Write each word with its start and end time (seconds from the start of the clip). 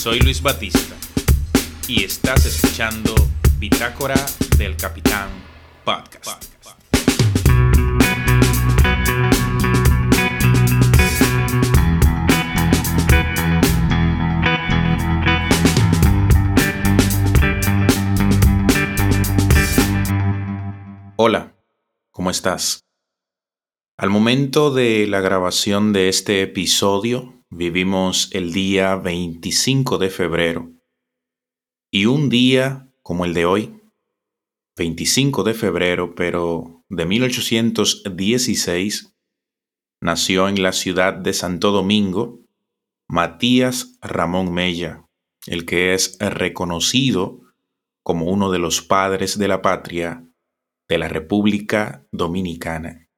Soy 0.00 0.18
Luis 0.20 0.40
Batista 0.40 0.96
y 1.86 2.04
estás 2.04 2.46
escuchando 2.46 3.14
Bitácora 3.58 4.14
del 4.56 4.74
Capitán 4.74 5.28
Podcast. 5.84 6.42
Hola, 21.16 21.54
¿cómo 22.10 22.30
estás? 22.30 22.80
Al 23.98 24.08
momento 24.08 24.72
de 24.72 25.06
la 25.06 25.20
grabación 25.20 25.92
de 25.92 26.08
este 26.08 26.40
episodio, 26.40 27.39
vivimos 27.50 28.30
el 28.32 28.52
día 28.52 28.94
25 28.94 29.98
de 29.98 30.08
febrero 30.08 30.70
y 31.90 32.06
un 32.06 32.28
día 32.28 32.88
como 33.02 33.24
el 33.24 33.34
de 33.34 33.44
hoy, 33.44 33.82
25 34.76 35.42
de 35.42 35.54
febrero, 35.54 36.14
pero 36.14 36.84
de 36.88 37.06
1816, 37.06 39.16
nació 40.00 40.48
en 40.48 40.62
la 40.62 40.70
ciudad 40.72 41.14
de 41.14 41.32
Santo 41.32 41.72
Domingo 41.72 42.38
Matías 43.08 43.98
Ramón 44.00 44.54
Mella, 44.54 45.08
el 45.46 45.66
que 45.66 45.94
es 45.94 46.16
reconocido 46.20 47.40
como 48.04 48.26
uno 48.26 48.52
de 48.52 48.60
los 48.60 48.82
padres 48.82 49.36
de 49.36 49.48
la 49.48 49.60
patria 49.60 50.24
de 50.88 50.98
la 50.98 51.08
República 51.08 52.06
Dominicana. 52.12 53.08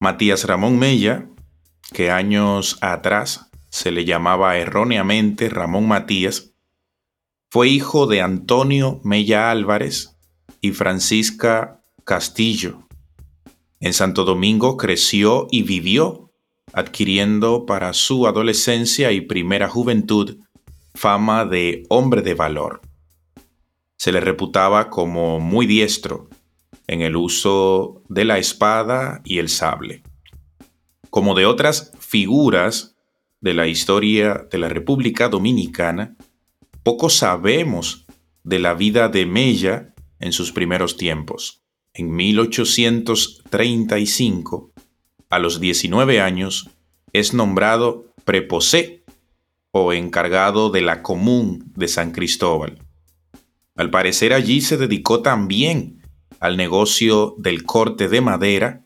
Matías 0.00 0.44
Ramón 0.44 0.78
Mella, 0.78 1.31
que 1.92 2.10
años 2.10 2.78
atrás 2.80 3.50
se 3.68 3.90
le 3.90 4.04
llamaba 4.04 4.56
erróneamente 4.58 5.48
Ramón 5.48 5.88
Matías, 5.88 6.52
fue 7.50 7.68
hijo 7.68 8.06
de 8.06 8.20
Antonio 8.20 9.00
Mella 9.04 9.50
Álvarez 9.50 10.16
y 10.60 10.72
Francisca 10.72 11.82
Castillo. 12.04 12.88
En 13.80 13.92
Santo 13.92 14.24
Domingo 14.24 14.76
creció 14.76 15.48
y 15.50 15.62
vivió, 15.62 16.30
adquiriendo 16.72 17.66
para 17.66 17.92
su 17.92 18.26
adolescencia 18.26 19.12
y 19.12 19.20
primera 19.22 19.68
juventud 19.68 20.38
fama 20.94 21.44
de 21.44 21.84
hombre 21.88 22.22
de 22.22 22.34
valor. 22.34 22.80
Se 23.96 24.12
le 24.12 24.20
reputaba 24.20 24.90
como 24.90 25.40
muy 25.40 25.66
diestro 25.66 26.28
en 26.86 27.02
el 27.02 27.16
uso 27.16 28.02
de 28.08 28.24
la 28.24 28.38
espada 28.38 29.20
y 29.24 29.38
el 29.38 29.48
sable. 29.48 30.02
Como 31.12 31.34
de 31.34 31.44
otras 31.44 31.92
figuras 32.00 32.96
de 33.42 33.52
la 33.52 33.68
historia 33.68 34.48
de 34.50 34.56
la 34.56 34.70
República 34.70 35.28
Dominicana, 35.28 36.16
poco 36.82 37.10
sabemos 37.10 38.06
de 38.44 38.58
la 38.58 38.72
vida 38.72 39.10
de 39.10 39.26
Mella 39.26 39.94
en 40.20 40.32
sus 40.32 40.52
primeros 40.52 40.96
tiempos. 40.96 41.62
En 41.92 42.16
1835, 42.16 44.72
a 45.28 45.38
los 45.38 45.60
19 45.60 46.22
años, 46.22 46.70
es 47.12 47.34
nombrado 47.34 48.06
preposé 48.24 49.04
o 49.70 49.92
encargado 49.92 50.70
de 50.70 50.80
la 50.80 51.02
común 51.02 51.70
de 51.76 51.88
San 51.88 52.12
Cristóbal. 52.12 52.78
Al 53.76 53.90
parecer 53.90 54.32
allí 54.32 54.62
se 54.62 54.78
dedicó 54.78 55.20
también 55.20 56.00
al 56.40 56.56
negocio 56.56 57.34
del 57.36 57.64
corte 57.64 58.08
de 58.08 58.22
madera, 58.22 58.81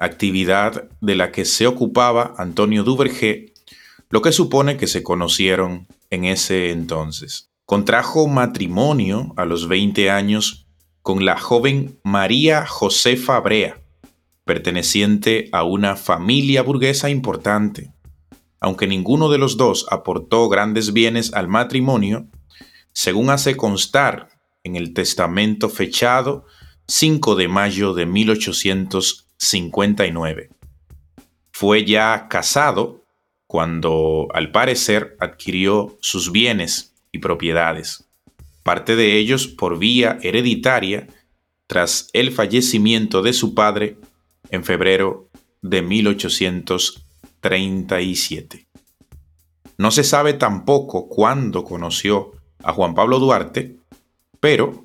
actividad 0.00 0.88
de 1.00 1.14
la 1.14 1.30
que 1.30 1.44
se 1.44 1.66
ocupaba 1.66 2.34
Antonio 2.38 2.82
Duvergé, 2.82 3.52
lo 4.08 4.22
que 4.22 4.32
supone 4.32 4.76
que 4.76 4.88
se 4.88 5.04
conocieron 5.04 5.86
en 6.08 6.24
ese 6.24 6.72
entonces. 6.72 7.50
Contrajo 7.66 8.26
matrimonio 8.26 9.32
a 9.36 9.44
los 9.44 9.68
20 9.68 10.10
años 10.10 10.66
con 11.02 11.24
la 11.24 11.38
joven 11.38 12.00
María 12.02 12.66
Josefa 12.66 13.38
Brea, 13.40 13.80
perteneciente 14.44 15.48
a 15.52 15.62
una 15.62 15.94
familia 15.94 16.62
burguesa 16.62 17.08
importante. 17.08 17.92
Aunque 18.58 18.86
ninguno 18.86 19.28
de 19.28 19.38
los 19.38 19.56
dos 19.56 19.86
aportó 19.90 20.48
grandes 20.48 20.92
bienes 20.92 21.32
al 21.34 21.46
matrimonio, 21.46 22.26
según 22.92 23.30
hace 23.30 23.56
constar 23.56 24.28
en 24.64 24.76
el 24.76 24.92
testamento 24.92 25.68
fechado 25.68 26.46
5 26.88 27.36
de 27.36 27.48
mayo 27.48 27.94
de 27.94 28.06
1859. 29.40 30.50
Fue 31.52 31.84
ya 31.84 32.28
casado 32.28 33.04
cuando, 33.46 34.28
al 34.32 34.50
parecer, 34.52 35.16
adquirió 35.18 35.98
sus 36.00 36.30
bienes 36.30 36.94
y 37.10 37.18
propiedades, 37.18 38.08
parte 38.62 38.94
de 38.96 39.16
ellos 39.16 39.48
por 39.48 39.78
vía 39.78 40.18
hereditaria 40.22 41.08
tras 41.66 42.10
el 42.12 42.32
fallecimiento 42.32 43.22
de 43.22 43.32
su 43.32 43.54
padre 43.54 43.96
en 44.50 44.62
febrero 44.64 45.30
de 45.62 45.80
1837. 45.82 48.66
No 49.78 49.90
se 49.90 50.04
sabe 50.04 50.34
tampoco 50.34 51.08
cuándo 51.08 51.64
conoció 51.64 52.32
a 52.62 52.72
Juan 52.72 52.94
Pablo 52.94 53.18
Duarte, 53.18 53.74
pero 54.38 54.84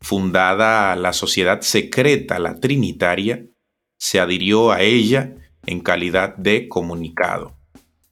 fundada 0.00 0.94
la 0.96 1.12
Sociedad 1.12 1.60
Secreta 1.62 2.38
La 2.38 2.60
Trinitaria, 2.60 3.44
se 3.98 4.20
adhirió 4.20 4.72
a 4.72 4.80
ella 4.80 5.34
en 5.66 5.80
calidad 5.80 6.34
de 6.36 6.68
comunicado, 6.68 7.54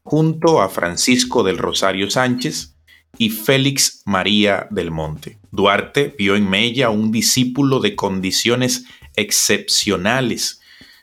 junto 0.02 0.60
a 0.60 0.68
Francisco 0.68 1.42
del 1.42 1.58
Rosario 1.58 2.10
Sánchez 2.10 2.76
y 3.16 3.30
Félix 3.30 4.02
María 4.04 4.66
del 4.70 4.90
Monte. 4.90 5.38
Duarte 5.50 6.14
vio 6.18 6.36
en 6.36 6.50
Mella 6.50 6.90
un 6.90 7.10
discípulo 7.10 7.80
de 7.80 7.96
condiciones 7.96 8.84
excepcionales 9.14 10.60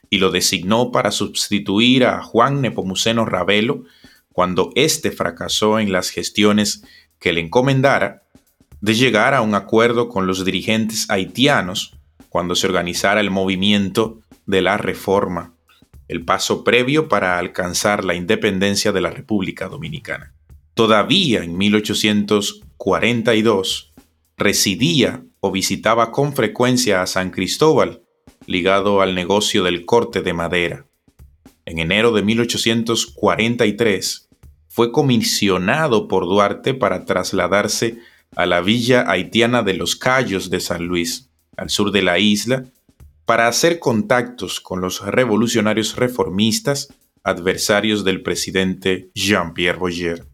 y 0.09 0.19
lo 0.19 0.29
designó 0.29 0.91
para 0.91 1.09
sustituir 1.09 2.05
a 2.05 2.21
Juan 2.21 2.61
Nepomuceno 2.61 3.25
Ravelo 3.25 3.85
cuando 4.31 4.71
éste 4.75 5.11
fracasó 5.11 5.79
en 5.79 5.91
las 5.91 6.09
gestiones 6.09 6.83
que 7.19 7.33
le 7.33 7.41
encomendara 7.41 8.23
de 8.81 8.93
llegar 8.93 9.33
a 9.33 9.41
un 9.41 9.55
acuerdo 9.55 10.09
con 10.09 10.27
los 10.27 10.45
dirigentes 10.45 11.09
haitianos 11.09 11.95
cuando 12.29 12.53
se 12.53 12.67
organizara 12.67 13.21
el 13.21 13.31
movimiento 13.31 14.19
de 14.45 14.61
la 14.61 14.77
reforma, 14.77 15.55
el 16.07 16.23
paso 16.25 16.63
previo 16.63 17.07
para 17.07 17.39
alcanzar 17.39 18.03
la 18.03 18.13
independencia 18.15 18.91
de 18.91 19.01
la 19.01 19.09
República 19.09 19.67
Dominicana. 19.67 20.35
Todavía 20.73 21.43
en 21.43 21.57
1842 21.57 23.93
residía 24.37 25.23
o 25.39 25.51
visitaba 25.51 26.11
con 26.11 26.33
frecuencia 26.33 27.01
a 27.01 27.07
San 27.07 27.31
Cristóbal, 27.31 28.03
ligado 28.45 29.01
al 29.01 29.15
negocio 29.15 29.63
del 29.63 29.85
corte 29.85 30.21
de 30.21 30.33
madera. 30.33 30.85
En 31.65 31.79
enero 31.79 32.11
de 32.11 32.23
1843 32.23 34.29
fue 34.67 34.91
comisionado 34.91 36.07
por 36.07 36.25
Duarte 36.25 36.73
para 36.73 37.05
trasladarse 37.05 37.99
a 38.35 38.45
la 38.45 38.59
villa 38.61 39.09
haitiana 39.09 39.63
de 39.63 39.75
los 39.75 39.95
Cayos 39.95 40.49
de 40.49 40.59
San 40.59 40.85
Luis, 40.85 41.29
al 41.55 41.69
sur 41.69 41.91
de 41.91 42.01
la 42.01 42.19
isla, 42.19 42.65
para 43.25 43.47
hacer 43.47 43.79
contactos 43.79 44.59
con 44.59 44.81
los 44.81 45.05
revolucionarios 45.05 45.95
reformistas 45.95 46.93
adversarios 47.23 48.03
del 48.03 48.21
presidente 48.21 49.09
Jean-Pierre 49.15 49.79
Boyer. 49.79 50.27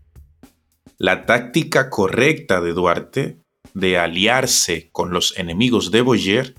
La 0.98 1.26
táctica 1.26 1.90
correcta 1.90 2.62
de 2.62 2.74
Duarte 2.74 3.38
de 3.74 3.98
aliarse 3.98 4.90
con 4.92 5.12
los 5.12 5.38
enemigos 5.38 5.92
de 5.92 6.02
Boyer 6.02 6.56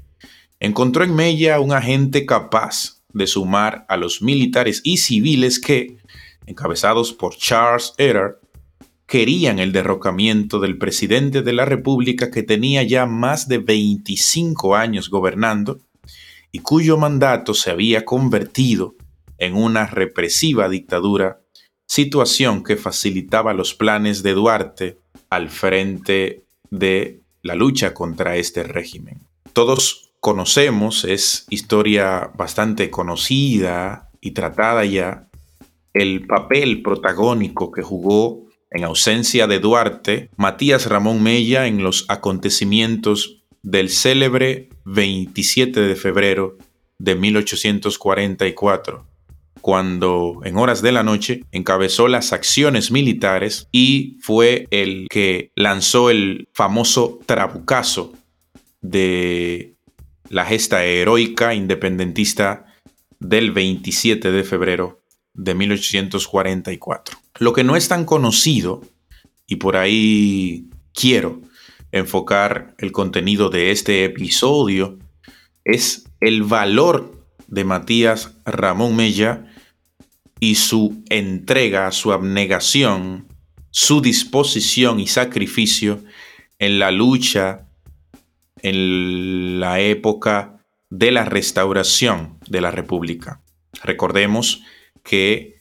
encontró 0.60 1.04
en 1.04 1.14
Mella 1.14 1.58
un 1.58 1.72
agente 1.72 2.26
capaz 2.26 3.02
de 3.12 3.26
sumar 3.26 3.84
a 3.88 3.96
los 3.96 4.22
militares 4.22 4.80
y 4.84 4.98
civiles 4.98 5.58
que, 5.58 5.98
encabezados 6.46 7.12
por 7.12 7.34
Charles 7.36 7.92
Erard, 7.98 8.36
querían 9.06 9.58
el 9.58 9.72
derrocamiento 9.72 10.60
del 10.60 10.78
presidente 10.78 11.42
de 11.42 11.52
la 11.52 11.64
República 11.64 12.30
que 12.30 12.44
tenía 12.44 12.84
ya 12.84 13.06
más 13.06 13.48
de 13.48 13.58
25 13.58 14.76
años 14.76 15.10
gobernando 15.10 15.80
y 16.52 16.60
cuyo 16.60 16.96
mandato 16.96 17.54
se 17.54 17.70
había 17.70 18.04
convertido 18.04 18.94
en 19.38 19.56
una 19.56 19.86
represiva 19.86 20.68
dictadura, 20.68 21.40
situación 21.86 22.62
que 22.62 22.76
facilitaba 22.76 23.54
los 23.54 23.74
planes 23.74 24.22
de 24.22 24.34
Duarte 24.34 24.98
al 25.30 25.48
frente 25.48 26.44
de 26.70 27.20
la 27.42 27.54
lucha 27.54 27.94
contra 27.94 28.36
este 28.36 28.62
régimen. 28.62 29.20
Todos 29.52 30.12
conocemos, 30.20 31.04
es 31.04 31.46
historia 31.48 32.30
bastante 32.36 32.90
conocida 32.90 34.10
y 34.20 34.32
tratada 34.32 34.84
ya, 34.84 35.28
el 35.94 36.26
papel 36.26 36.82
protagónico 36.82 37.72
que 37.72 37.82
jugó 37.82 38.46
en 38.70 38.84
ausencia 38.84 39.46
de 39.48 39.58
Duarte, 39.58 40.30
Matías 40.36 40.86
Ramón 40.86 41.22
Mella 41.22 41.66
en 41.66 41.82
los 41.82 42.04
acontecimientos 42.08 43.39
del 43.62 43.90
célebre 43.90 44.68
27 44.84 45.80
de 45.80 45.96
febrero 45.96 46.56
de 46.98 47.14
1844, 47.14 49.06
cuando 49.60 50.40
en 50.44 50.56
horas 50.56 50.82
de 50.82 50.92
la 50.92 51.02
noche 51.02 51.44
encabezó 51.52 52.08
las 52.08 52.32
acciones 52.32 52.90
militares 52.90 53.68
y 53.72 54.16
fue 54.20 54.66
el 54.70 55.06
que 55.10 55.52
lanzó 55.54 56.10
el 56.10 56.48
famoso 56.52 57.18
trabucazo 57.26 58.12
de 58.80 59.74
la 60.28 60.44
gesta 60.44 60.84
heroica 60.84 61.54
independentista 61.54 62.66
del 63.18 63.52
27 63.52 64.30
de 64.30 64.44
febrero 64.44 65.00
de 65.34 65.54
1844. 65.54 67.18
Lo 67.38 67.52
que 67.52 67.64
no 67.64 67.76
es 67.76 67.88
tan 67.88 68.04
conocido, 68.04 68.82
y 69.46 69.56
por 69.56 69.76
ahí 69.76 70.66
quiero 70.94 71.40
enfocar 71.92 72.74
el 72.78 72.92
contenido 72.92 73.50
de 73.50 73.70
este 73.70 74.04
episodio, 74.04 74.98
es 75.64 76.04
el 76.20 76.42
valor 76.42 77.26
de 77.48 77.64
Matías 77.64 78.36
Ramón 78.44 78.96
Mella 78.96 79.46
y 80.38 80.54
su 80.54 81.02
entrega, 81.08 81.90
su 81.92 82.12
abnegación, 82.12 83.28
su 83.70 84.00
disposición 84.00 85.00
y 85.00 85.06
sacrificio 85.06 86.02
en 86.58 86.78
la 86.78 86.90
lucha 86.90 87.66
en 88.62 89.60
la 89.60 89.80
época 89.80 90.64
de 90.90 91.10
la 91.12 91.24
restauración 91.24 92.38
de 92.48 92.60
la 92.60 92.70
República. 92.70 93.42
Recordemos 93.82 94.62
que 95.02 95.60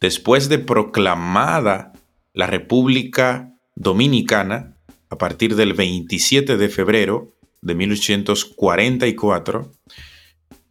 después 0.00 0.48
de 0.48 0.58
proclamada 0.58 1.92
la 2.32 2.46
República 2.46 3.54
Dominicana, 3.76 4.76
a 5.10 5.18
partir 5.18 5.56
del 5.56 5.74
27 5.74 6.56
de 6.56 6.68
febrero 6.68 7.34
de 7.60 7.74
1844, 7.74 9.72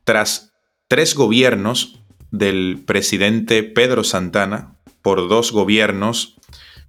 tras 0.04 0.54
tres 0.88 1.14
gobiernos 1.14 2.02
del 2.32 2.82
presidente 2.86 3.64
Pedro 3.64 4.04
Santana 4.04 4.76
por 5.02 5.30
dos 5.30 5.52
gobiernos 5.52 6.38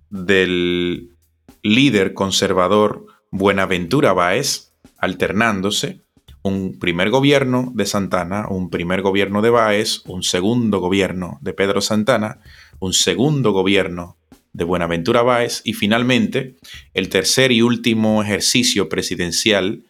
del 0.08 1.16
líder 1.62 2.14
conservador 2.14 3.06
Buenaventura 3.30 4.12
Báez, 4.12 4.72
alternándose, 4.98 6.02
un 6.42 6.78
primer 6.78 7.10
gobierno 7.10 7.70
de 7.74 7.84
Santana, 7.84 8.46
un 8.48 8.70
primer 8.70 9.02
gobierno 9.02 9.42
de 9.42 9.50
Báez, 9.50 10.02
un 10.06 10.22
segundo 10.22 10.78
gobierno 10.78 11.38
de 11.42 11.52
Pedro 11.52 11.80
Santana, 11.80 12.40
un 12.78 12.94
segundo 12.94 13.52
gobierno 13.52 14.16
de 14.52 14.64
Buenaventura 14.64 15.22
Báez 15.22 15.62
y 15.64 15.74
finalmente 15.74 16.56
el 16.94 17.08
tercer 17.08 17.52
y 17.52 17.62
último 17.62 18.22
ejercicio 18.22 18.88
presidencial 18.88 19.84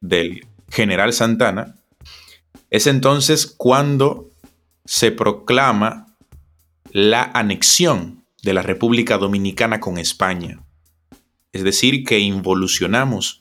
del 0.00 0.46
general 0.70 1.12
Santana, 1.12 1.76
es 2.70 2.86
entonces 2.86 3.46
cuando 3.46 4.30
se 4.84 5.12
proclama 5.12 6.14
la 6.92 7.30
anexión 7.34 8.24
de 8.42 8.54
la 8.54 8.62
República 8.62 9.18
Dominicana 9.18 9.80
con 9.80 9.98
España. 9.98 10.60
Es 11.52 11.64
decir, 11.64 12.04
que 12.04 12.18
involucionamos, 12.18 13.40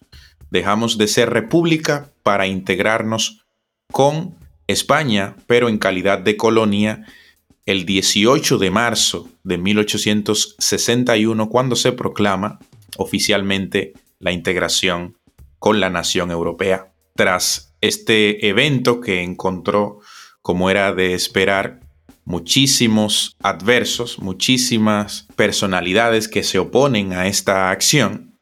dejamos 0.49 0.97
de 0.97 1.07
ser 1.07 1.29
república 1.29 2.11
para 2.23 2.47
integrarnos 2.47 3.45
con 3.91 4.35
España, 4.67 5.35
pero 5.47 5.69
en 5.69 5.77
calidad 5.77 6.19
de 6.19 6.37
colonia 6.37 7.05
el 7.65 7.85
18 7.85 8.57
de 8.57 8.71
marzo 8.71 9.29
de 9.43 9.57
1861 9.57 11.49
cuando 11.49 11.75
se 11.75 11.91
proclama 11.91 12.59
oficialmente 12.97 13.93
la 14.19 14.31
integración 14.31 15.17
con 15.59 15.79
la 15.79 15.89
nación 15.89 16.31
europea. 16.31 16.93
Tras 17.15 17.75
este 17.81 18.47
evento 18.47 19.01
que 19.01 19.23
encontró, 19.23 19.99
como 20.41 20.69
era 20.69 20.93
de 20.93 21.13
esperar, 21.13 21.79
muchísimos 22.23 23.35
adversos, 23.41 24.19
muchísimas 24.19 25.27
personalidades 25.35 26.27
que 26.27 26.43
se 26.43 26.59
oponen 26.59 27.13
a 27.13 27.27
esta 27.27 27.71
acción, 27.71 28.39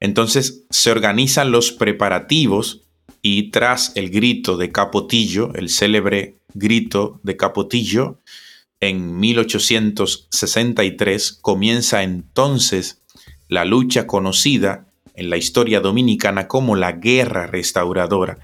entonces 0.00 0.66
se 0.70 0.90
organizan 0.90 1.50
los 1.50 1.72
preparativos 1.72 2.82
y 3.22 3.50
tras 3.50 3.92
el 3.94 4.10
grito 4.10 4.56
de 4.56 4.70
Capotillo, 4.70 5.52
el 5.54 5.68
célebre 5.68 6.38
grito 6.54 7.20
de 7.22 7.36
Capotillo, 7.36 8.20
en 8.80 9.18
1863 9.18 11.38
comienza 11.40 12.02
entonces 12.02 13.02
la 13.48 13.64
lucha 13.64 14.06
conocida 14.06 14.86
en 15.14 15.30
la 15.30 15.36
historia 15.36 15.80
dominicana 15.80 16.48
como 16.48 16.74
la 16.76 16.92
Guerra 16.92 17.46
Restauradora. 17.46 18.38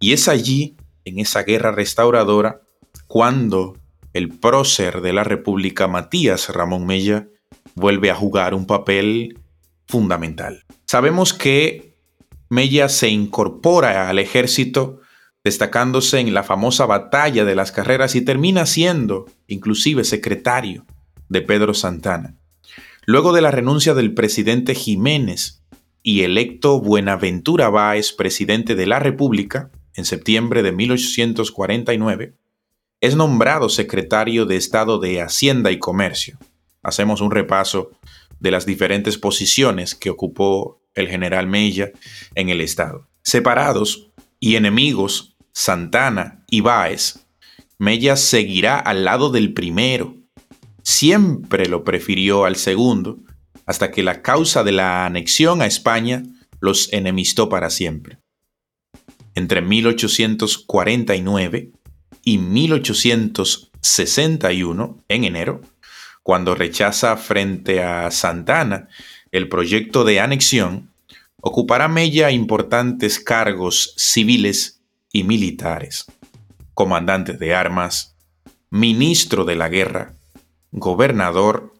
Y 0.00 0.12
es 0.12 0.26
allí, 0.28 0.76
en 1.04 1.20
esa 1.20 1.44
Guerra 1.44 1.72
Restauradora, 1.72 2.62
cuando 3.06 3.78
el 4.12 4.30
prócer 4.30 5.02
de 5.02 5.12
la 5.12 5.22
República, 5.24 5.86
Matías 5.86 6.48
Ramón 6.48 6.86
Mella, 6.86 7.28
vuelve 7.74 8.10
a 8.10 8.14
jugar 8.14 8.54
un 8.54 8.66
papel 8.66 9.38
fundamental. 9.86 10.64
Sabemos 10.86 11.32
que 11.32 11.94
Mella 12.48 12.88
se 12.88 13.08
incorpora 13.08 14.08
al 14.08 14.18
ejército 14.18 15.00
destacándose 15.46 16.18
en 16.18 16.34
la 16.34 16.42
famosa 16.42 16.86
batalla 16.86 17.44
de 17.44 17.54
las 17.54 17.70
carreras 17.70 18.16
y 18.16 18.20
termina 18.20 18.66
siendo 18.66 19.26
inclusive 19.46 20.02
secretario 20.02 20.84
de 21.28 21.40
Pedro 21.40 21.72
Santana. 21.72 22.34
Luego 23.04 23.32
de 23.32 23.42
la 23.42 23.52
renuncia 23.52 23.94
del 23.94 24.12
presidente 24.12 24.74
Jiménez 24.74 25.62
y 26.02 26.22
electo 26.22 26.80
Buenaventura 26.80 27.68
Báez 27.68 28.12
presidente 28.12 28.74
de 28.74 28.86
la 28.86 28.98
República 28.98 29.70
en 29.94 30.04
septiembre 30.04 30.64
de 30.64 30.72
1849, 30.72 32.34
es 33.00 33.14
nombrado 33.14 33.68
secretario 33.68 34.46
de 34.46 34.56
Estado 34.56 34.98
de 34.98 35.22
Hacienda 35.22 35.70
y 35.70 35.78
Comercio. 35.78 36.38
Hacemos 36.82 37.20
un 37.20 37.30
repaso 37.30 37.92
de 38.40 38.50
las 38.50 38.66
diferentes 38.66 39.16
posiciones 39.16 39.94
que 39.94 40.10
ocupó 40.10 40.80
el 40.96 41.06
general 41.06 41.46
Mella 41.46 41.92
en 42.34 42.48
el 42.48 42.60
Estado. 42.60 43.06
Separados 43.22 44.10
y 44.40 44.56
enemigos 44.56 45.35
Santana 45.58 46.44
y 46.50 46.60
Báez, 46.60 47.24
Mella 47.78 48.16
seguirá 48.16 48.78
al 48.78 49.06
lado 49.06 49.30
del 49.30 49.54
primero. 49.54 50.14
Siempre 50.82 51.66
lo 51.66 51.82
prefirió 51.82 52.44
al 52.44 52.56
segundo, 52.56 53.20
hasta 53.64 53.90
que 53.90 54.02
la 54.02 54.20
causa 54.20 54.64
de 54.64 54.72
la 54.72 55.06
anexión 55.06 55.62
a 55.62 55.66
España 55.66 56.24
los 56.60 56.92
enemistó 56.92 57.48
para 57.48 57.70
siempre. 57.70 58.18
Entre 59.34 59.62
1849 59.62 61.72
y 62.22 62.36
1861, 62.36 65.04
en 65.08 65.24
enero, 65.24 65.62
cuando 66.22 66.54
rechaza 66.54 67.16
frente 67.16 67.82
a 67.82 68.10
Santana 68.10 68.88
el 69.32 69.48
proyecto 69.48 70.04
de 70.04 70.20
anexión, 70.20 70.92
ocupará 71.40 71.88
Mella 71.88 72.30
importantes 72.30 73.20
cargos 73.20 73.94
civiles 73.96 74.75
y 75.16 75.24
militares, 75.24 76.06
comandantes 76.74 77.38
de 77.38 77.54
armas, 77.54 78.14
ministro 78.68 79.46
de 79.46 79.54
la 79.54 79.70
guerra, 79.70 80.12
gobernador, 80.72 81.72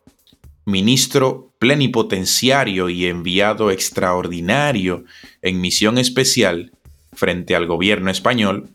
ministro 0.64 1.52
plenipotenciario 1.58 2.88
y 2.88 3.04
enviado 3.04 3.70
extraordinario 3.70 5.04
en 5.42 5.60
misión 5.60 5.98
especial 5.98 6.72
frente 7.12 7.54
al 7.54 7.66
gobierno 7.66 8.10
español 8.10 8.70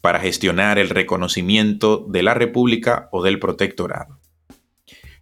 para 0.00 0.20
gestionar 0.20 0.78
el 0.78 0.88
reconocimiento 0.88 2.06
de 2.08 2.22
la 2.22 2.32
República 2.32 3.10
o 3.12 3.22
del 3.22 3.38
Protectorado. 3.38 4.18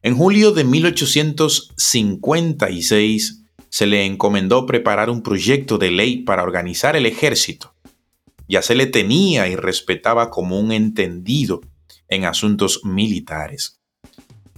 En 0.02 0.14
julio 0.14 0.52
de 0.52 0.62
1856 0.62 3.43
se 3.69 3.87
le 3.87 4.05
encomendó 4.05 4.64
preparar 4.64 5.11
un 5.11 5.25
proyecto 5.25 5.76
de 5.76 5.90
ley 5.90 6.19
para 6.19 6.45
organizar 6.45 6.95
el 6.95 7.07
ejército 7.07 7.75
ya 8.48 8.62
se 8.62 8.74
le 8.74 8.86
tenía 8.86 9.46
y 9.48 9.56
respetaba 9.56 10.30
como 10.30 10.58
un 10.58 10.72
entendido 10.72 11.60
en 12.08 12.24
asuntos 12.24 12.80
militares. 12.84 13.80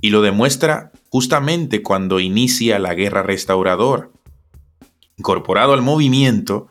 Y 0.01 0.11
lo 0.11 0.23
demuestra 0.23 0.93
justamente 1.11 1.83
cuando 1.83 2.21
inicia 2.21 2.79
la 2.79 2.95
guerra 2.95 3.23
restauradora. 3.23 4.11
Incorporado 5.17 5.73
al 5.73 5.83
movimiento, 5.83 6.69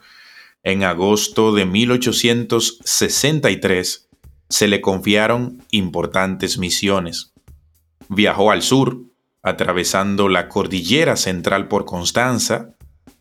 en 0.64 0.84
agosto 0.84 1.54
de 1.54 1.66
1863 1.66 4.08
se 4.50 4.68
le 4.68 4.82
confiaron 4.82 5.64
importantes 5.72 6.58
misiones. 6.58 7.34
Viajó 8.10 8.52
al 8.52 8.62
sur, 8.62 9.02
atravesando 9.42 10.30
la 10.30 10.48
cordillera 10.48 11.18
central 11.18 11.68
por 11.68 11.84
Constanza, 11.86 12.76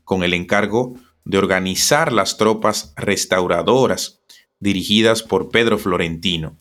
con 0.05 0.23
el 0.23 0.35
encargo 0.35 0.95
de 1.27 1.39
organizar 1.39 2.13
las 2.13 2.39
tropas 2.39 2.95
restauradoras 2.97 4.23
dirigidas 4.61 5.23
por 5.23 5.51
Pedro 5.51 5.77
Florentino. 5.77 6.57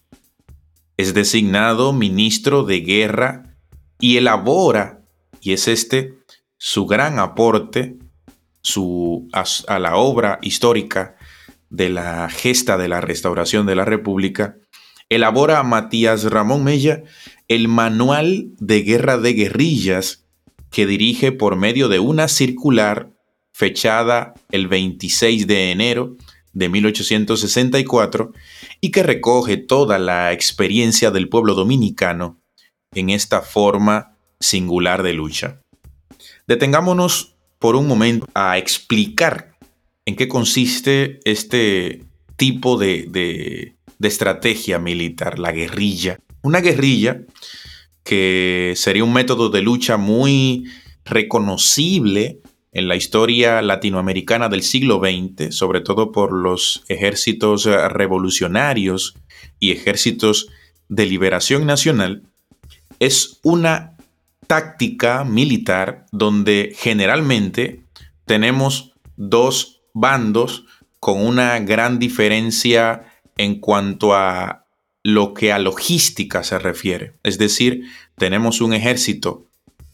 Es 0.97 1.13
designado 1.13 1.93
ministro 1.93 2.63
de 2.63 2.81
guerra 2.81 3.55
y 3.99 4.17
elabora, 4.17 5.03
y 5.39 5.53
es 5.53 5.67
este 5.67 6.15
su 6.57 6.87
gran 6.87 7.19
aporte 7.19 7.97
a, 9.33 9.43
a 9.67 9.79
la 9.79 9.95
obra 9.97 10.39
histórica 10.41 11.15
de 11.69 11.89
la 11.89 12.27
gesta 12.29 12.77
de 12.77 12.87
la 12.87 13.01
restauración 13.01 13.67
de 13.67 13.75
la 13.75 13.85
República, 13.85 14.57
elabora 15.09 15.61
Matías 15.61 16.23
Ramón 16.23 16.63
Mella 16.63 17.03
el 17.47 17.67
Manual 17.67 18.47
de 18.57 18.81
Guerra 18.81 19.19
de 19.19 19.33
Guerrillas 19.33 20.25
que 20.71 20.87
dirige 20.87 21.31
por 21.31 21.55
medio 21.55 21.87
de 21.87 21.99
una 21.99 22.27
circular 22.27 23.14
fechada 23.55 24.33
el 24.51 24.67
26 24.67 25.47
de 25.47 25.71
enero 25.71 26.17
de 26.51 26.67
1864 26.67 28.33
y 28.81 28.91
que 28.91 29.01
recoge 29.01 29.55
toda 29.55 29.97
la 29.97 30.33
experiencia 30.33 31.09
del 31.09 31.29
pueblo 31.29 31.53
dominicano 31.53 32.37
en 32.93 33.09
esta 33.09 33.41
forma 33.41 34.17
singular 34.41 35.03
de 35.03 35.13
lucha. 35.13 35.61
Detengámonos 36.47 37.37
por 37.57 37.77
un 37.77 37.87
momento 37.87 38.27
a 38.33 38.57
explicar 38.57 39.55
en 40.05 40.17
qué 40.17 40.27
consiste 40.27 41.21
este 41.23 42.03
tipo 42.35 42.77
de, 42.77 43.05
de, 43.07 43.75
estrategia 44.05 44.79
militar, 44.79 45.39
la 45.39 45.53
guerrilla. 45.53 46.19
Una 46.41 46.59
guerrilla 46.59 47.21
que 48.03 48.73
sería 48.75 49.05
un 49.05 49.13
método 49.13 49.49
de 49.49 49.61
lucha 49.61 49.95
muy 49.95 50.65
reconocible 51.05 52.41
en 52.75 52.89
la 52.89 52.97
historia 52.97 53.61
latinoamericana 53.61 54.49
del 54.49 54.61
siglo 54.61 54.99
XX, 54.99 55.55
sobre 55.55 55.79
todo 55.79 56.11
por 56.11 56.33
los 56.33 56.83
ejércitos 56.89 57.63
revolucionarios 57.63 59.15
y 59.59 59.71
ejércitos 59.71 60.49
de 60.89 61.05
liberación 61.05 61.65
nacional, 61.65 62.23
es 62.99 63.39
una 63.43 63.95
táctica 64.45 65.23
militar 65.23 66.05
donde 66.11 66.75
generalmente 66.77 67.81
tenemos 68.25 68.93
dos 69.15 69.81
bandos 69.93 70.65
con 70.99 71.25
una 71.25 71.57
gran 71.59 71.97
diferencia 71.97 73.05
en 73.37 73.61
cuanto 73.61 74.13
a 74.13 74.65
lo 75.01 75.33
que 75.33 75.53
a 75.53 75.59
logística 75.59 76.43
se 76.43 76.59
refiere. 76.59 77.13
Es 77.23 77.37
decir, 77.37 77.85
tenemos 78.17 78.59
un 78.59 78.73
ejército 78.73 79.45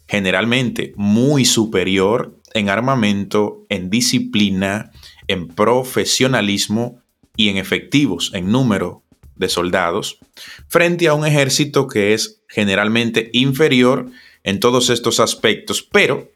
generalmente 0.07 0.93
muy 0.95 1.45
superior 1.45 2.40
en 2.53 2.69
armamento, 2.69 3.65
en 3.69 3.89
disciplina, 3.89 4.91
en 5.27 5.47
profesionalismo 5.47 7.01
y 7.35 7.49
en 7.49 7.57
efectivos, 7.57 8.31
en 8.33 8.51
número 8.51 9.03
de 9.35 9.49
soldados, 9.49 10.19
frente 10.67 11.07
a 11.07 11.13
un 11.13 11.25
ejército 11.25 11.87
que 11.87 12.13
es 12.13 12.41
generalmente 12.47 13.29
inferior 13.33 14.09
en 14.43 14.59
todos 14.59 14.89
estos 14.89 15.19
aspectos, 15.19 15.81
pero 15.81 16.31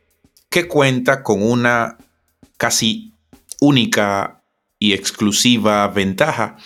que 0.49 0.67
cuenta 0.67 1.23
con 1.23 1.43
una 1.43 1.97
casi 2.57 3.13
única 3.59 4.43
y 4.79 4.93
exclusiva 4.93 5.87
ventaja, 5.87 6.57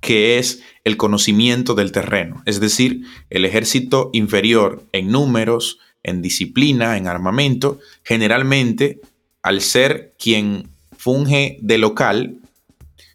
que 0.00 0.38
es 0.38 0.62
el 0.84 0.96
conocimiento 0.96 1.74
del 1.74 1.92
terreno. 1.92 2.42
Es 2.46 2.60
decir, 2.60 3.02
el 3.30 3.44
ejército 3.44 4.10
inferior 4.12 4.84
en 4.92 5.10
números, 5.10 5.78
en 6.02 6.22
disciplina, 6.22 6.96
en 6.96 7.06
armamento, 7.06 7.78
generalmente, 8.02 9.00
al 9.42 9.60
ser 9.60 10.14
quien 10.18 10.68
funge 10.96 11.58
de 11.60 11.78
local, 11.78 12.38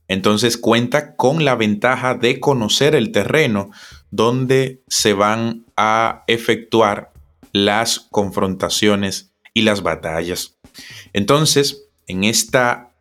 entonces 0.08 0.58
cuenta 0.58 1.16
con 1.16 1.46
la 1.46 1.56
ventaja 1.56 2.16
de 2.16 2.40
conocer 2.40 2.96
el 2.96 3.12
terreno 3.12 3.72
donde 4.12 4.82
se 4.88 5.14
van 5.14 5.66
a 5.76 6.24
efectuar 6.28 7.12
las 7.52 8.00
confrontaciones 8.00 9.32
y 9.54 9.62
las 9.62 9.84
batallas. 9.84 10.58
Entonces, 11.14 11.88
en 12.08 12.24
esta 12.24 12.92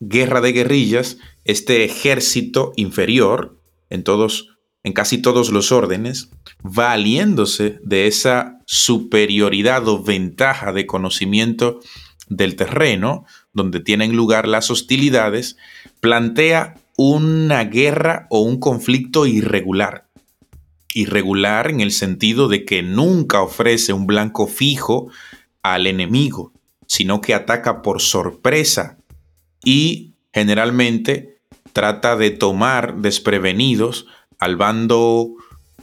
guerra 0.00 0.40
de 0.40 0.52
guerrillas, 0.52 1.18
este 1.44 1.84
ejército 1.84 2.72
inferior, 2.76 3.60
en 3.90 4.02
todos 4.02 4.55
en 4.86 4.92
casi 4.92 5.18
todos 5.18 5.50
los 5.50 5.72
órdenes, 5.72 6.30
valiéndose 6.62 7.80
de 7.82 8.06
esa 8.06 8.60
superioridad 8.66 9.88
o 9.88 10.00
ventaja 10.00 10.72
de 10.72 10.86
conocimiento 10.86 11.80
del 12.28 12.54
terreno, 12.54 13.24
donde 13.52 13.80
tienen 13.80 14.14
lugar 14.14 14.46
las 14.46 14.70
hostilidades, 14.70 15.56
plantea 15.98 16.76
una 16.96 17.64
guerra 17.64 18.28
o 18.30 18.42
un 18.42 18.60
conflicto 18.60 19.26
irregular. 19.26 20.06
Irregular 20.94 21.68
en 21.68 21.80
el 21.80 21.90
sentido 21.90 22.46
de 22.46 22.64
que 22.64 22.84
nunca 22.84 23.42
ofrece 23.42 23.92
un 23.92 24.06
blanco 24.06 24.46
fijo 24.46 25.10
al 25.64 25.88
enemigo, 25.88 26.52
sino 26.86 27.20
que 27.20 27.34
ataca 27.34 27.82
por 27.82 28.00
sorpresa 28.00 28.98
y 29.64 30.14
generalmente 30.32 31.40
trata 31.72 32.14
de 32.14 32.30
tomar 32.30 32.98
desprevenidos 32.98 34.06
al 34.38 34.56
bando 34.56 35.34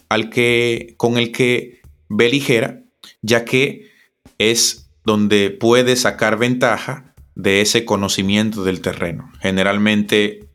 al 0.09 0.29
que, 0.29 0.93
con 0.97 1.17
el 1.17 1.31
que 1.31 1.81
beligera, 2.07 2.83
ya 3.21 3.45
que 3.45 3.91
es 4.37 4.89
donde 5.05 5.49
puede 5.49 5.95
sacar 5.95 6.37
ventaja 6.37 7.13
de 7.35 7.61
ese 7.61 7.85
conocimiento 7.85 8.63
del 8.63 8.81
terreno. 8.81 9.31
Generalmente 9.41 10.47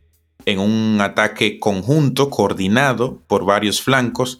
en 0.46 0.60
un 0.60 0.98
ataque 1.00 1.58
conjunto, 1.58 2.30
coordinado 2.30 3.22
por 3.26 3.44
varios 3.44 3.82
flancos 3.82 4.38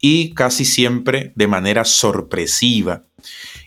y 0.00 0.32
casi 0.32 0.64
siempre 0.64 1.32
de 1.34 1.48
manera 1.48 1.84
sorpresiva. 1.84 3.04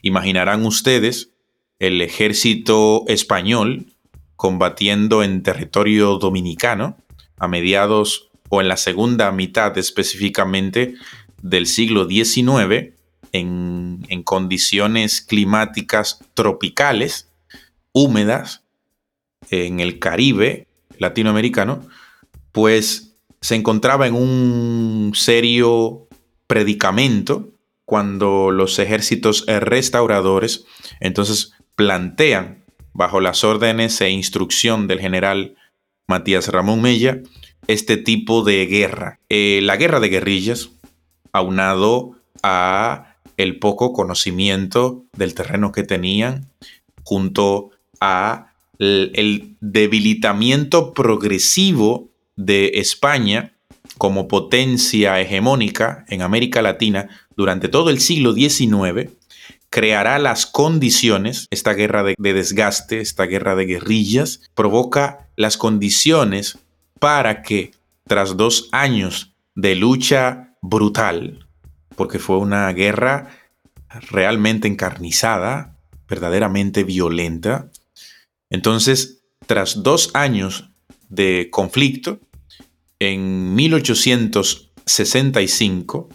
Imaginarán 0.01 0.65
ustedes 0.65 1.31
el 1.79 2.01
ejército 2.01 3.03
español 3.07 3.93
combatiendo 4.35 5.21
en 5.21 5.43
territorio 5.43 6.17
dominicano 6.17 6.97
a 7.37 7.47
mediados 7.47 8.31
o 8.53 8.61
en 8.61 8.67
la 8.67 8.77
segunda 8.77 9.31
mitad 9.31 9.75
específicamente 9.79 10.93
del 11.41 11.65
siglo 11.65 12.07
XIX, 12.07 12.93
en, 13.31 14.05
en 14.09 14.21
condiciones 14.21 15.21
climáticas 15.21 16.19
tropicales, 16.35 17.31
húmedas, 17.93 18.61
en 19.49 19.79
el 19.79 19.97
Caribe 19.97 20.67
latinoamericano, 20.99 21.81
pues 22.51 23.15
se 23.41 23.55
encontraba 23.55 24.05
en 24.05 24.13
un 24.13 25.13
serio 25.15 26.07
predicamento 26.45 27.49
cuando 27.85 28.51
los 28.51 28.77
ejércitos 28.77 29.45
restauradores 29.47 30.65
entonces 30.99 31.53
plantean 31.75 32.65
bajo 32.93 33.19
las 33.19 33.43
órdenes 33.43 33.99
e 34.01 34.11
instrucción 34.11 34.87
del 34.87 34.99
general 34.99 35.55
Matías 36.05 36.49
Ramón 36.49 36.83
Mella 36.83 37.19
este 37.67 37.97
tipo 37.97 38.43
de 38.43 38.65
guerra. 38.65 39.19
Eh, 39.29 39.59
la 39.63 39.77
guerra 39.77 39.99
de 39.99 40.09
guerrillas, 40.09 40.69
aunado 41.31 42.15
a 42.41 43.15
el 43.37 43.59
poco 43.59 43.93
conocimiento 43.93 45.03
del 45.17 45.33
terreno 45.33 45.71
que 45.71 45.83
tenían, 45.83 46.49
junto 47.03 47.71
a 47.99 48.53
el 48.79 49.55
debilitamiento 49.61 50.93
progresivo 50.93 52.09
de 52.35 52.71
España 52.75 53.53
como 53.97 54.27
potencia 54.27 55.19
hegemónica 55.21 56.05
en 56.09 56.21
América 56.21 56.61
Latina 56.61 57.09
durante 57.35 57.69
todo 57.69 57.89
el 57.89 57.99
siglo 57.99 58.33
XIX, 58.33 59.11
creará 59.69 60.19
las 60.19 60.45
condiciones, 60.45 61.47
esta 61.49 61.73
guerra 61.73 62.03
de, 62.03 62.15
desgaste, 62.17 63.01
esta 63.01 63.25
guerra 63.25 63.55
de 63.55 63.65
guerrillas, 63.65 64.41
provoca 64.53 65.29
las 65.35 65.57
condiciones 65.57 66.59
para 67.03 67.41
que 67.41 67.71
tras 68.07 68.37
dos 68.37 68.69
años 68.71 69.35
de 69.55 69.75
lucha 69.75 70.55
brutal, 70.61 71.45
porque 71.97 72.17
fue 72.17 72.37
una 72.37 72.71
guerra 72.71 73.27
realmente 74.09 74.69
encarnizada, 74.69 75.77
verdaderamente 76.07 76.85
violenta, 76.85 77.69
entonces, 78.49 79.25
tras 79.45 79.83
dos 79.83 80.11
años 80.13 80.69
de 81.09 81.49
conflicto, 81.51 82.21
en 82.99 83.53
1865, 83.53 86.07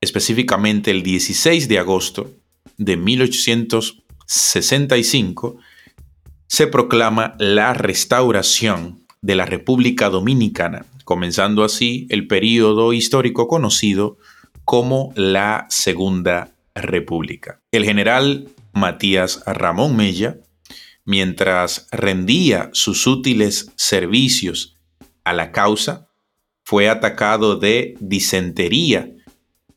específicamente 0.00 0.92
el 0.92 1.02
16 1.02 1.66
de 1.66 1.80
agosto 1.80 2.30
de 2.76 2.96
1865, 2.96 5.56
se 6.46 6.68
proclama 6.68 7.34
la 7.40 7.74
restauración 7.74 9.01
de 9.22 9.36
la 9.36 9.46
República 9.46 10.10
Dominicana, 10.10 10.84
comenzando 11.04 11.64
así 11.64 12.06
el 12.10 12.26
periodo 12.26 12.92
histórico 12.92 13.48
conocido 13.48 14.18
como 14.64 15.12
la 15.16 15.66
Segunda 15.70 16.54
República. 16.74 17.60
El 17.70 17.84
general 17.84 18.48
Matías 18.72 19.42
Ramón 19.46 19.96
Mella, 19.96 20.38
mientras 21.04 21.88
rendía 21.90 22.70
sus 22.72 23.06
útiles 23.06 23.72
servicios 23.76 24.76
a 25.24 25.32
la 25.32 25.52
causa, 25.52 26.08
fue 26.64 26.88
atacado 26.88 27.56
de 27.56 27.96
disentería 28.00 29.10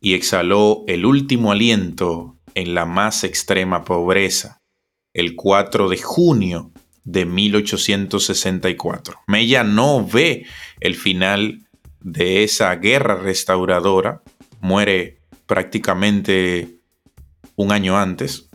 y 0.01 0.13
exhaló 0.13 0.83
el 0.87 1.05
último 1.05 1.51
aliento 1.51 2.37
en 2.53 2.73
la 2.73 2.85
más 2.85 3.23
extrema 3.23 3.83
pobreza 3.83 4.61
el 5.13 5.35
4 5.35 5.87
de 5.89 5.97
junio 5.97 6.71
de 7.05 7.25
1864. 7.25 9.21
Mella 9.27 9.63
no 9.63 10.05
ve 10.05 10.45
el 10.81 10.95
final 10.95 11.65
de 12.01 12.43
esa 12.43 12.75
guerra 12.75 13.15
restauradora, 13.15 14.21
muere 14.59 15.19
prácticamente 15.45 16.79
un 17.55 17.71
año 17.71 17.97
antes, 17.97 18.49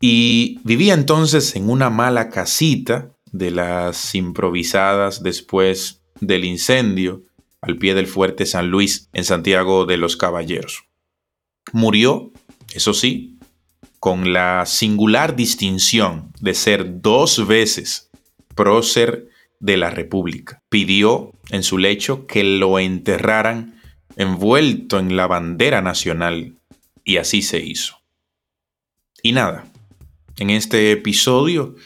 y 0.00 0.58
vivía 0.64 0.94
entonces 0.94 1.54
en 1.56 1.70
una 1.70 1.90
mala 1.90 2.30
casita 2.30 3.12
de 3.32 3.50
las 3.50 4.14
improvisadas 4.14 5.22
después 5.22 6.02
del 6.20 6.44
incendio 6.44 7.22
al 7.60 7.76
pie 7.76 7.94
del 7.94 8.06
fuerte 8.06 8.46
San 8.46 8.70
Luis 8.70 9.08
en 9.12 9.24
Santiago 9.24 9.84
de 9.84 9.98
los 9.98 10.16
Caballeros. 10.16 10.84
Murió, 11.72 12.32
eso 12.74 12.94
sí, 12.94 13.38
con 14.00 14.32
la 14.32 14.64
singular 14.64 15.36
distinción 15.36 16.32
de 16.40 16.54
ser 16.54 17.02
dos 17.02 17.46
veces 17.46 18.10
prócer 18.54 19.28
de 19.60 19.76
la 19.76 19.90
República. 19.90 20.62
Pidió 20.70 21.32
en 21.50 21.62
su 21.62 21.76
lecho 21.76 22.26
que 22.26 22.42
lo 22.42 22.78
enterraran 22.78 23.80
envuelto 24.16 24.98
en 24.98 25.16
la 25.16 25.26
bandera 25.26 25.82
nacional 25.82 26.56
y 27.04 27.18
así 27.18 27.42
se 27.42 27.60
hizo. 27.60 27.98
Y 29.22 29.32
nada, 29.32 29.66
en 30.38 30.48
este 30.48 30.92
episodio 30.92 31.76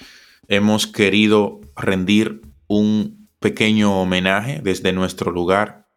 hemos 0.47 0.87
querido 0.87 1.61
rendir 1.77 2.43
un 2.69 3.29
pequeño 3.41 4.01
homenaje 4.01 4.61
desde 4.63 4.93
nuestro 4.93 5.33
lugar, 5.33 5.89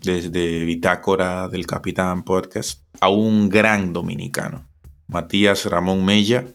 desde 0.00 0.64
Bitácora 0.64 1.48
del 1.48 1.66
Capitán 1.66 2.24
Podcast, 2.24 2.82
a 3.00 3.08
un 3.08 3.48
gran 3.48 3.92
dominicano. 3.92 4.69
Matías 5.10 5.64
Ramón 5.64 6.04
Mella 6.04 6.46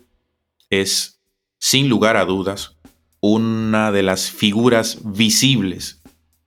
es, 0.69 1.21
sin 1.59 1.89
lugar 1.89 2.15
a 2.15 2.23
dudas, 2.23 2.77
una 3.19 3.91
de 3.91 4.01
las 4.01 4.31
figuras 4.31 4.99
visibles 5.03 6.01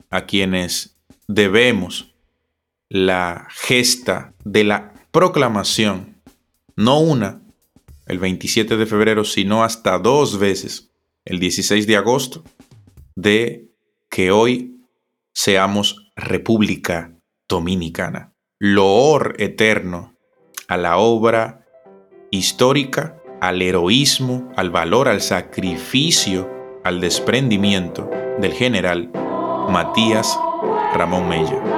a 0.09 0.25
quienes 0.25 0.97
debemos 1.27 2.15
la 2.89 3.47
gesta 3.51 4.33
de 4.45 4.65
la 4.65 4.95
proclamación, 5.11 6.17
no 6.77 6.99
una, 6.99 7.43
el 8.07 8.19
27 8.19 8.79
de 8.79 8.87
febrero, 8.87 9.25
sino 9.25 9.63
hasta 9.63 9.99
dos 9.99 10.39
veces, 10.39 10.91
el 11.27 11.39
16 11.39 11.87
de 11.87 11.97
agosto, 11.97 12.43
de 13.17 13.69
que 14.09 14.31
hoy 14.31 14.81
seamos 15.35 16.11
República 16.17 17.13
Dominicana. 17.47 18.33
Loor 18.59 19.37
eterno 19.39 20.17
a 20.69 20.79
la 20.79 20.97
obra 20.97 21.58
histórica, 22.31 23.17
al 23.41 23.63
heroísmo, 23.63 24.53
al 24.57 24.71
valor, 24.71 25.09
al 25.09 25.21
sacrificio, 25.21 26.49
al 26.85 27.01
desprendimiento 27.01 28.11
del 28.39 28.53
general 28.53 29.11
Matías 29.69 30.39
Ramón 30.95 31.29
Mella. 31.29 31.78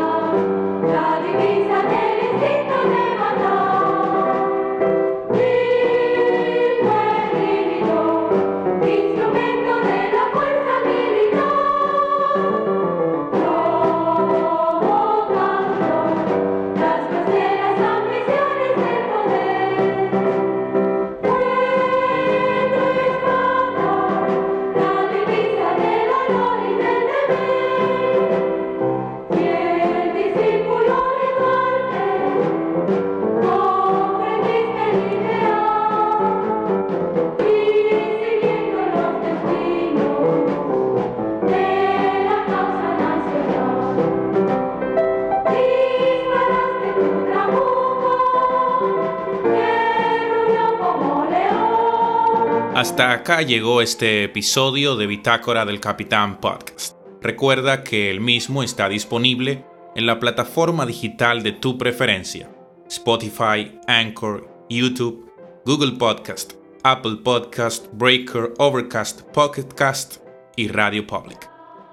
Hasta 53.00 53.12
acá 53.12 53.40
llegó 53.40 53.80
este 53.80 54.24
episodio 54.24 54.94
de 54.94 55.06
Bitácora 55.06 55.64
del 55.64 55.80
Capitán 55.80 56.38
Podcast. 56.38 56.98
Recuerda 57.22 57.82
que 57.82 58.10
el 58.10 58.20
mismo 58.20 58.62
está 58.62 58.90
disponible 58.90 59.64
en 59.96 60.04
la 60.04 60.20
plataforma 60.20 60.84
digital 60.84 61.42
de 61.42 61.52
tu 61.52 61.78
preferencia. 61.78 62.50
Spotify, 62.90 63.72
Anchor, 63.86 64.66
YouTube, 64.68 65.32
Google 65.64 65.92
Podcast, 65.92 66.52
Apple 66.82 67.20
Podcast, 67.24 67.86
Breaker, 67.94 68.52
Overcast, 68.58 69.22
Pocketcast 69.32 70.18
y 70.56 70.68
Radio 70.68 71.06
Public. 71.06 71.48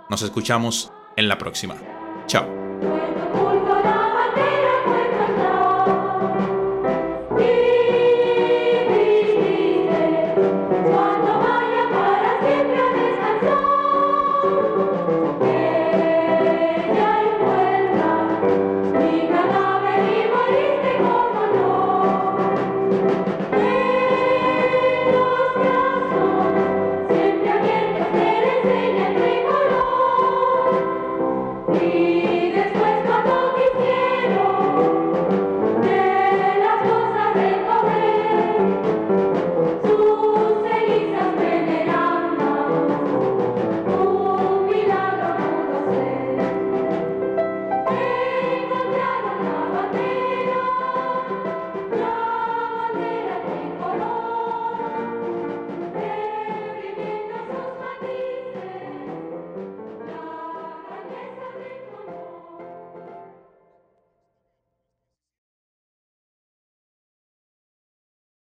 Nos 0.09 0.23
escuchamos 0.23 0.91
en 1.15 1.29
la 1.29 1.37
próxima. 1.37 1.77
Chao. 2.25 2.66